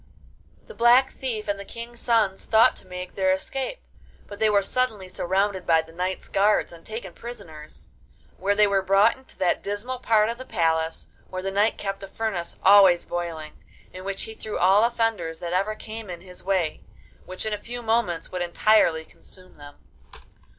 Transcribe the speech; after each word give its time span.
The 0.65 0.73
Black 0.73 1.11
Thief 1.11 1.47
and 1.47 1.59
the 1.59 1.63
King's 1.63 1.99
sons 1.99 2.45
thought 2.45 2.75
to 2.77 2.87
make 2.87 3.13
their 3.13 3.31
escape, 3.31 3.83
but 4.25 4.39
they 4.39 4.49
were 4.49 4.63
suddenly 4.63 5.07
surrounded 5.07 5.67
by 5.67 5.83
the 5.83 5.91
knight's 5.91 6.27
guards 6.27 6.73
and 6.73 6.83
taken 6.83 7.13
prisoners; 7.13 7.89
where 8.37 8.55
they 8.55 8.65
were 8.65 8.81
brought 8.81 9.15
into 9.15 9.37
that 9.37 9.61
dismal 9.61 9.99
part 9.99 10.27
of 10.27 10.39
the 10.39 10.43
palace 10.43 11.09
where 11.29 11.43
the 11.43 11.51
knight 11.51 11.77
kept 11.77 12.01
a 12.01 12.07
furnace 12.07 12.57
always 12.63 13.05
boiling, 13.05 13.53
in 13.93 14.03
which 14.03 14.23
he 14.23 14.33
threw 14.33 14.57
all 14.57 14.83
offenders 14.83 15.37
that 15.39 15.53
ever 15.53 15.75
came 15.75 16.09
in 16.09 16.21
his 16.21 16.43
way, 16.43 16.81
which 17.27 17.45
in 17.45 17.53
a 17.53 17.57
few 17.59 17.83
moments 17.83 18.31
would 18.31 18.41
entirely 18.41 19.05
consume 19.05 19.57
them. 19.57 19.75